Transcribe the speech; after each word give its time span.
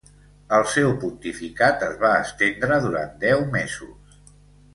El 0.59 0.63
seu 0.75 0.87
pontificat 1.03 1.85
es 1.89 1.93
va 2.05 2.13
estendre 2.25 2.81
durant 2.87 3.13
deu 3.27 3.45
mesos. 3.59 4.19